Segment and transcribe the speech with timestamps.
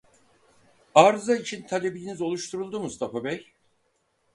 [0.95, 3.53] Arıza için talebiniz oluşturuldu Mustafa bey.